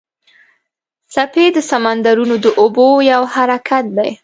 [1.13, 4.11] څپې د سمندرونو د اوبو یو حرکت دی.